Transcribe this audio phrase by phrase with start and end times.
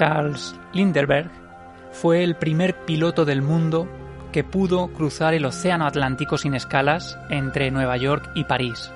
[0.00, 1.30] Charles Lindbergh
[1.92, 3.86] fue el primer piloto del mundo
[4.32, 8.90] que pudo cruzar el Océano Atlántico sin escalas entre Nueva York y París.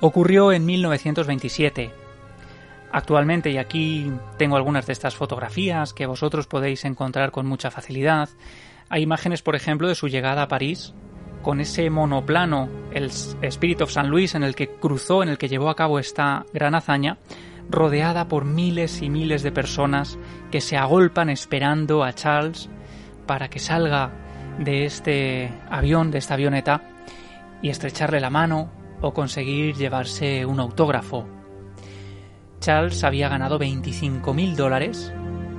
[0.00, 1.90] Ocurrió en 1927.
[2.90, 8.30] Actualmente, y aquí tengo algunas de estas fotografías que vosotros podéis encontrar con mucha facilidad,
[8.88, 10.94] hay imágenes, por ejemplo, de su llegada a París,
[11.42, 14.08] con ese monoplano, el Spirit of St.
[14.08, 17.18] Louis, en el que cruzó, en el que llevó a cabo esta gran hazaña,
[17.70, 20.18] rodeada por miles y miles de personas
[20.50, 22.68] que se agolpan esperando a Charles
[23.26, 24.12] para que salga
[24.58, 26.82] de este avión, de esta avioneta,
[27.62, 31.26] y estrecharle la mano o conseguir llevarse un autógrafo.
[32.58, 35.12] Charles había ganado 25.000 dólares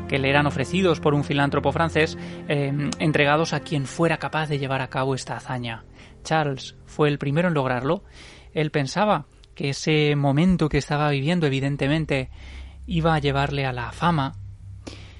[0.08, 2.18] que le eran ofrecidos por un filántropo francés,
[2.50, 5.86] eh, entregados a quien fuera capaz de llevar a cabo esta hazaña.
[6.24, 8.04] Charles fue el primero en lograrlo.
[8.54, 9.26] Él pensaba
[9.70, 12.30] ese momento que estaba viviendo evidentemente
[12.88, 14.34] iba a llevarle a la fama,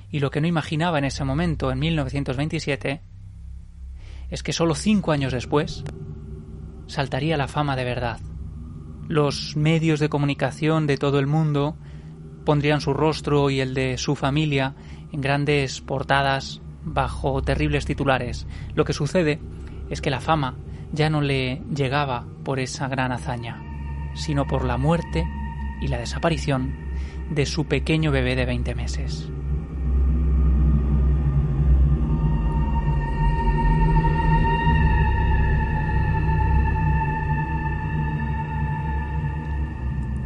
[0.10, 3.02] y lo que no imaginaba en ese momento, en 1927,
[4.30, 5.84] es que solo cinco años después
[6.88, 8.20] saltaría la fama de verdad.
[9.08, 11.78] Los medios de comunicación de todo el mundo
[12.46, 14.74] pondrían su rostro y el de su familia
[15.12, 18.48] en grandes portadas bajo terribles titulares.
[18.74, 19.40] Lo que sucede
[19.90, 20.56] es que la fama
[20.92, 23.71] ya no le llegaba por esa gran hazaña
[24.14, 25.26] sino por la muerte
[25.82, 26.74] y la desaparición
[27.30, 29.30] de su pequeño bebé de 20 meses.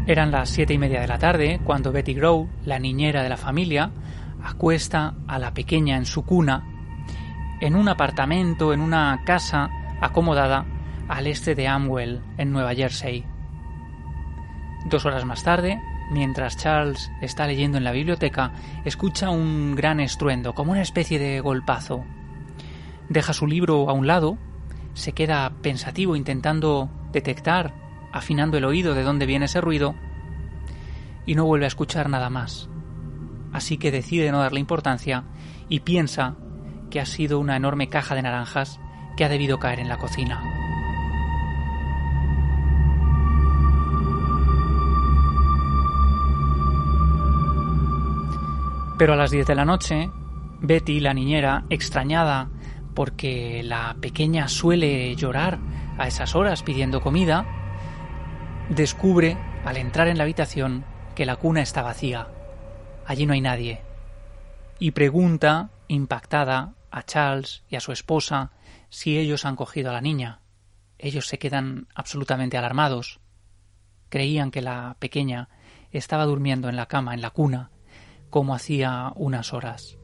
[0.08, 3.38] Eran las siete y media de la tarde cuando Betty Grow, la niñera de la
[3.38, 3.92] familia,
[4.44, 6.76] acuesta a la pequeña en su cuna
[7.60, 9.70] en un apartamento, en una casa
[10.02, 10.66] acomodada
[11.08, 13.35] al este de Amwell, en Nueva Jersey.
[14.86, 15.82] Dos horas más tarde,
[16.12, 18.52] mientras Charles está leyendo en la biblioteca,
[18.86, 22.06] escucha un gran estruendo, como una especie de golpazo.
[23.10, 24.38] Deja su libro a un lado,
[24.94, 27.74] se queda pensativo intentando detectar,
[28.12, 29.96] afinando el oído de dónde viene ese ruido,
[31.26, 32.70] y no vuelve a escuchar nada más.
[33.54, 35.24] Así que decide no darle importancia
[35.68, 36.36] y piensa
[36.92, 38.80] que ha sido una enorme caja de naranjas
[39.18, 40.55] que ha debido caer en la cocina.
[48.98, 50.10] Pero a las 10 de la noche,
[50.62, 52.50] Betty, la niñera, extrañada
[52.94, 55.60] porque la pequeña suele llorar
[55.98, 57.46] a esas horas pidiendo comida,
[58.70, 62.30] descubre, al entrar en la habitación, que la cuna está vacía.
[63.06, 63.82] Allí no hay nadie.
[64.80, 68.52] Y pregunta, impactada, a Charles y a su esposa
[68.90, 70.40] si ellos han cogido a la niña.
[70.98, 73.20] Ellos se quedan absolutamente alarmados.
[74.08, 75.50] Creían que la pequeña
[75.92, 77.72] estaba durmiendo en la cama, en la cuna,
[78.36, 79.98] como hacía unas horas.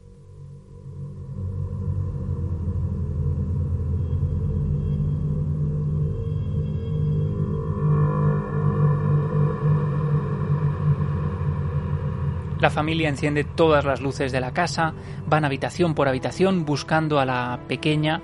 [12.58, 14.94] La familia enciende todas las luces de la casa,
[15.26, 18.22] van habitación por habitación buscando a la pequeña,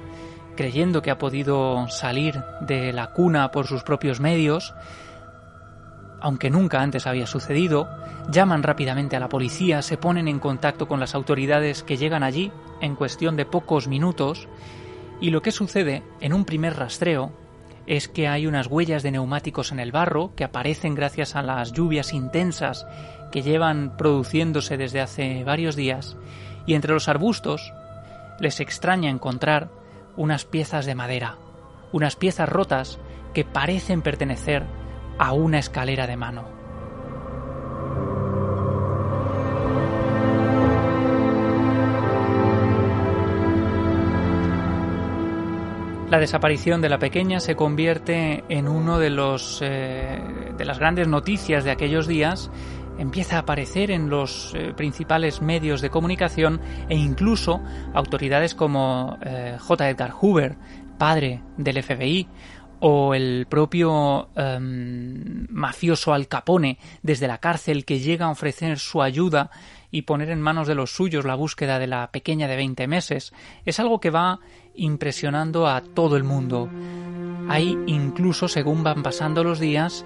[0.57, 4.75] creyendo que ha podido salir de la cuna por sus propios medios,
[6.23, 7.91] aunque nunca antes había sucedido,
[8.29, 12.53] llaman rápidamente a la policía, se ponen en contacto con las autoridades que llegan allí
[12.81, 14.49] en cuestión de pocos minutos
[15.21, 17.33] y lo que sucede en un primer rastreo
[17.87, 21.73] es que hay unas huellas de neumáticos en el barro que aparecen gracias a las
[21.73, 22.87] lluvias intensas
[23.33, 26.17] que llevan produciéndose desde hace varios días
[26.67, 27.73] y entre los arbustos
[28.41, 29.71] les extraña encontrar
[30.17, 31.39] unas piezas de madera,
[31.93, 32.99] unas piezas rotas
[33.33, 34.65] que parecen pertenecer
[35.19, 36.58] a una escalera de mano.
[46.11, 50.19] La desaparición de la pequeña se convierte en uno de los eh,
[50.57, 52.51] de las grandes noticias de aquellos días
[52.99, 57.61] empieza a aparecer en los eh, principales medios de comunicación e incluso
[57.93, 59.91] autoridades como eh, J.
[59.91, 60.57] Edgar Hoover,
[60.97, 62.27] padre del FBI,
[62.81, 69.03] o el propio em, mafioso Al Capone desde la cárcel que llega a ofrecer su
[69.03, 69.51] ayuda
[69.91, 73.33] y poner en manos de los suyos la búsqueda de la pequeña de 20 meses,
[73.65, 74.41] es algo que va
[74.75, 76.69] impresionando a todo el mundo.
[77.49, 80.05] Hay incluso, según van pasando los días,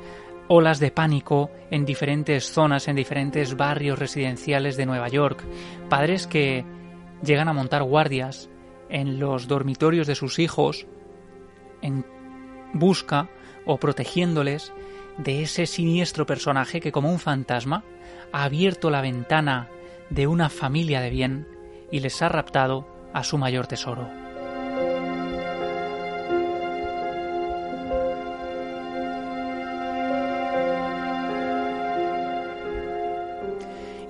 [0.49, 5.43] olas de pánico en diferentes zonas, en diferentes barrios residenciales de Nueva York,
[5.89, 6.65] padres que
[7.25, 8.49] llegan a montar guardias
[8.89, 10.87] en los dormitorios de sus hijos
[11.81, 12.05] en
[12.73, 13.29] busca
[13.65, 14.73] o protegiéndoles
[15.19, 17.85] de ese siniestro personaje que como un fantasma
[18.33, 19.69] ha abierto la ventana
[20.11, 21.47] de una familia de bien
[21.91, 24.09] y les ha raptado a su mayor tesoro.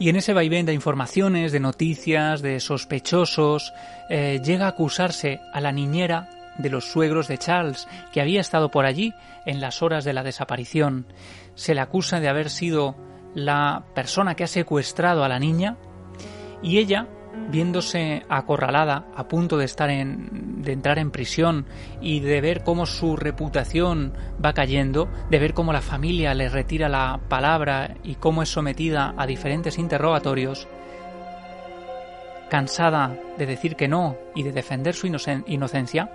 [0.02, 3.72] Y en ese vaivén de informaciones, de noticias, de sospechosos,
[4.08, 8.70] eh, llega a acusarse a la niñera de los suegros de Charles, que había estado
[8.70, 9.12] por allí
[9.46, 11.06] en las horas de la desaparición.
[11.54, 12.96] Se le acusa de haber sido
[13.34, 15.76] la persona que ha secuestrado a la niña
[16.62, 17.08] y ella,
[17.50, 21.66] viéndose acorralada, a punto de estar en, de entrar en prisión
[22.00, 24.12] y de ver cómo su reputación
[24.44, 29.14] va cayendo, de ver cómo la familia le retira la palabra y cómo es sometida
[29.16, 30.68] a diferentes interrogatorios,
[32.52, 36.10] cansada de decir que no y de defender su inocencia,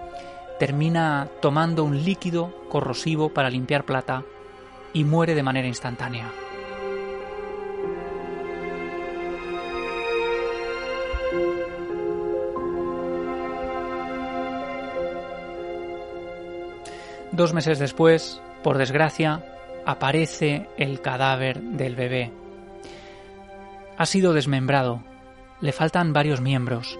[0.59, 4.23] termina tomando un líquido corrosivo para limpiar plata
[4.93, 6.31] y muere de manera instantánea.
[17.31, 19.43] Dos meses después, por desgracia,
[19.87, 22.31] aparece el cadáver del bebé.
[23.97, 25.01] Ha sido desmembrado
[25.61, 26.99] le faltan varios miembros.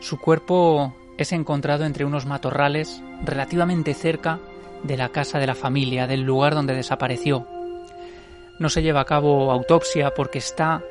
[0.00, 4.40] Su cuerpo es encontrado entre unos matorrales relativamente cerca
[4.82, 7.46] de la casa de la familia, del lugar donde desapareció.
[8.58, 10.82] No se lleva a cabo autopsia porque está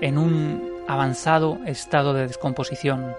[0.00, 3.12] en un avanzado estado de descomposición.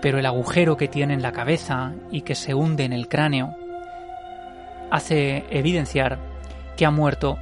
[0.00, 3.56] Pero el agujero que tiene en la cabeza y que se hunde en el cráneo
[4.90, 6.18] hace evidenciar
[6.76, 7.38] que ha muerto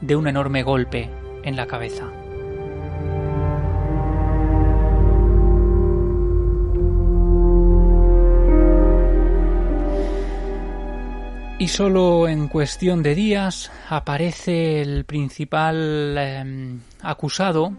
[0.00, 1.08] de un enorme golpe
[1.44, 2.10] en la cabeza.
[11.60, 17.74] Y solo en cuestión de días aparece el principal em, acusado,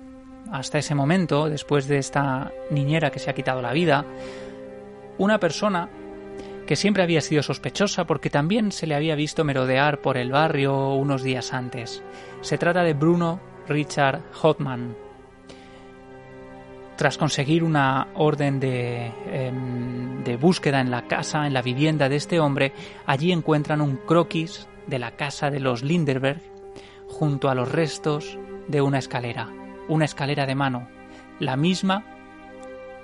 [0.51, 4.05] hasta ese momento, después de esta niñera que se ha quitado la vida,
[5.17, 5.89] una persona
[6.67, 10.93] que siempre había sido sospechosa porque también se le había visto merodear por el barrio
[10.93, 12.03] unos días antes.
[12.41, 14.95] Se trata de Bruno Richard Hotman,
[16.95, 22.39] tras conseguir una orden em, de, búsqueda en la casa, en la vivienda de este
[22.39, 22.73] hombre,
[23.05, 26.41] allí encuentran un croquis de la casa de los Linderberg
[27.07, 29.49] junto a los restos de una escalera,
[29.87, 30.87] una escalera de mano,
[31.39, 32.05] la misma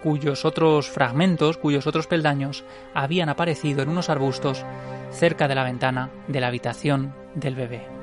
[0.03, 2.63] cuyos otros fragmentos, cuyos otros peldaños
[2.93, 4.63] habían aparecido en unos arbustos
[5.11, 7.96] cerca de la ventana de la habitación del bebé.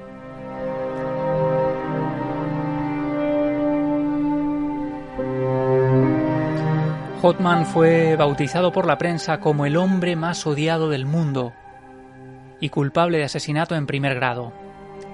[7.25, 11.55] Hotman fue bautizado por la prensa como el hombre más odiado del mundo
[12.61, 14.53] y culpable de asesinato en primer grado,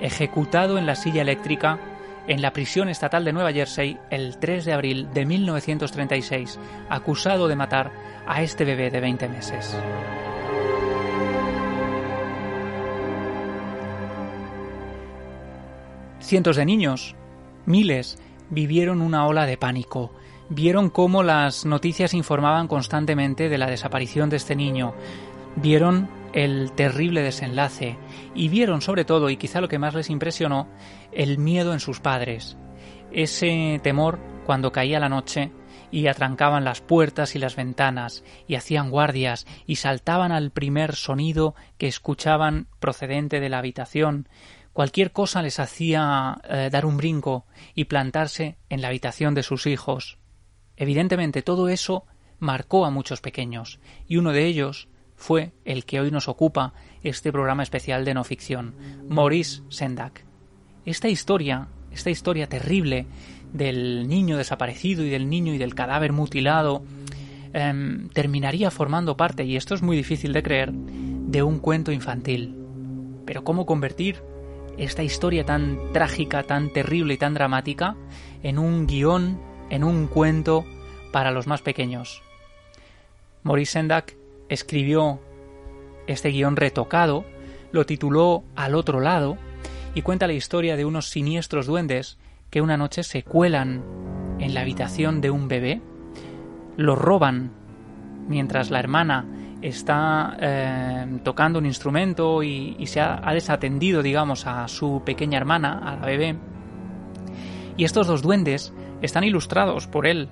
[0.00, 1.78] ejecutado en la silla eléctrica
[2.26, 6.58] en la prisión estatal de Nueva Jersey el 3 de abril de 1936,
[6.88, 7.92] acusado de matar
[8.26, 9.78] a este bebé de 20 meses.
[16.18, 17.14] Cientos de niños,
[17.66, 18.18] miles,
[18.48, 20.10] vivieron una ola de pánico,
[20.50, 24.94] vieron cómo las noticias informaban constantemente de la desaparición de este niño,
[25.56, 27.96] vieron el terrible desenlace
[28.34, 30.68] y vieron sobre todo, y quizá lo que más les impresionó,
[31.12, 32.56] el miedo en sus padres,
[33.12, 35.52] ese temor cuando caía la noche
[35.92, 41.54] y atrancaban las puertas y las ventanas y hacían guardias y saltaban al primer sonido
[41.78, 44.28] que escuchaban procedente de la habitación.
[44.72, 49.66] Cualquier cosa les hacía eh, dar un brinco y plantarse en la habitación de sus
[49.66, 50.20] hijos.
[50.80, 52.06] Evidentemente todo eso
[52.38, 56.72] marcó a muchos pequeños, y uno de ellos fue el que hoy nos ocupa
[57.02, 58.74] este programa especial de no ficción,
[59.06, 60.24] Maurice Sendak.
[60.86, 63.04] Esta historia, esta historia terrible
[63.52, 66.82] del niño desaparecido y del niño y del cadáver mutilado,
[67.52, 72.56] em, terminaría formando parte, y esto es muy difícil de creer, de un cuento infantil.
[73.26, 74.22] Pero ¿cómo convertir
[74.78, 77.96] esta historia tan trágica, tan terrible y tan dramática
[78.42, 80.64] en un guion, en un cuento
[81.12, 82.22] para los más pequeños.
[83.42, 84.16] Maurice Sendak
[84.48, 85.20] escribió
[86.06, 87.24] este guion retocado,
[87.72, 89.38] lo tituló Al otro lado
[89.94, 92.18] y cuenta la historia de unos siniestros duendes
[92.50, 93.82] que una noche se cuelan
[94.38, 95.80] en la habitación de un bebé,
[96.76, 97.52] lo roban
[98.28, 99.26] mientras la hermana
[99.62, 105.96] está eh, tocando un instrumento y, se ha, desatendido, digamos, a su pequeña hermana, a
[105.96, 106.36] la bebé.
[107.76, 108.72] Y estos dos duendes
[109.02, 110.28] están ilustrados por él.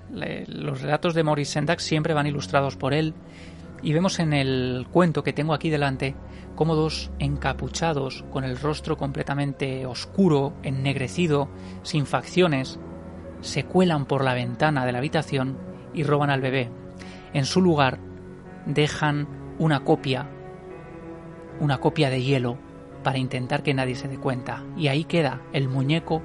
[0.49, 3.15] los relatos de Maurice Sendak siempre van ilustrados por él.
[3.83, 6.17] Y vemos en el cuento que tengo aquí delante
[6.57, 11.49] cómo dos encapuchados, con el rostro completamente oscuro, ennegrecido,
[11.83, 12.81] sin facciones,
[13.41, 15.57] se cuelan por la ventana de la habitación
[15.95, 16.71] y roban al bebé.
[17.33, 18.01] En su lugar
[18.67, 20.29] dejan una copia,
[21.61, 22.59] una copia de hielo,
[23.05, 24.65] para intentar que nadie se dé cuenta.
[24.77, 26.23] Y ahí queda el muñeco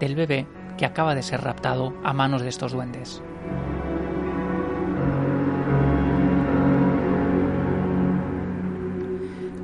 [0.00, 3.22] del bebé que acaba de ser raptado a manos de estos duendes.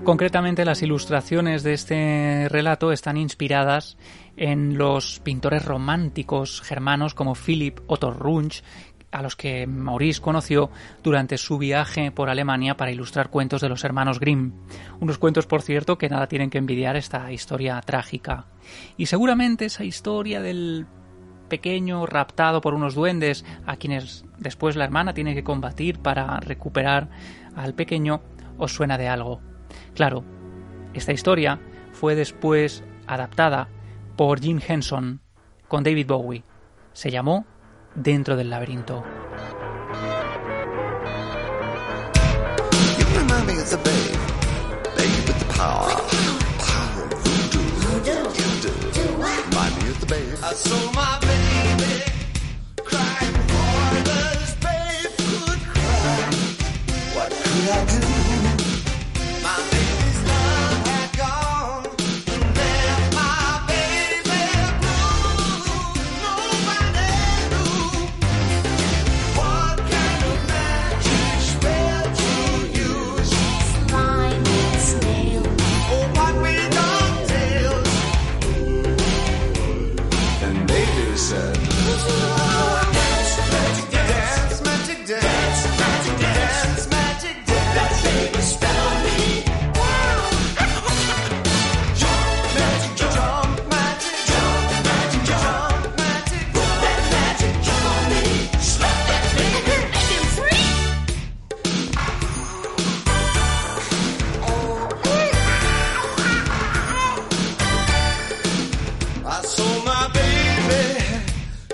[0.05, 3.97] Concretamente, las ilustraciones de este relato están inspiradas
[4.37, 8.65] en los pintores románticos germanos como Philipp Otto Runch,
[9.13, 10.71] a los que Maurice conoció
[11.05, 14.53] durante su viaje por Alemania para ilustrar cuentos de los hermanos Grimm.
[14.99, 18.47] Unos cuentos, por cierto, que nada tienen que envidiar esta historia trágica.
[18.97, 20.87] Y seguramente esa historia del
[21.53, 27.11] pequeño raptado por unos duendes a quienes después la hermana tiene que combatir para recuperar
[27.55, 28.23] al pequeño
[28.57, 29.43] os suena de algo.
[29.95, 30.25] Claro,
[30.95, 31.61] esta historia
[31.93, 33.69] fue después adaptada
[34.17, 35.21] por Jim Henson
[35.69, 36.43] con David Bowie.
[36.95, 37.45] Se llamó
[37.95, 39.05] Dentro del laberinto.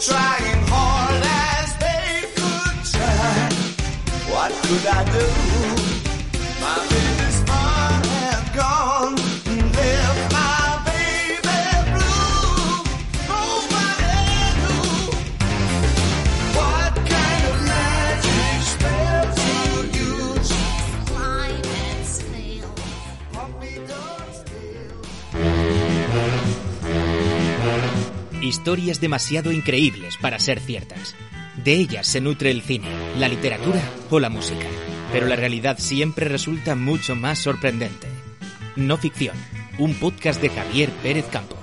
[0.00, 3.50] trying hard as they could try.
[4.30, 5.26] What could I do?
[6.60, 9.18] My business might have gone
[9.50, 12.86] and left my baby blue.
[13.26, 14.22] Nobody
[14.60, 15.10] knew
[16.54, 19.52] what kind of magic spell to
[19.98, 20.50] use.
[21.10, 22.70] Climb and snail,
[23.32, 25.02] puppy dog still.
[28.40, 31.16] Historias demasiado increíbles para ser ciertas.
[31.64, 32.86] De ellas se nutre el cine,
[33.18, 34.66] la literatura o la música.
[35.12, 38.06] Pero la realidad siempre resulta mucho más sorprendente.
[38.76, 39.36] No ficción,
[39.78, 41.57] un podcast de Javier Pérez Campos.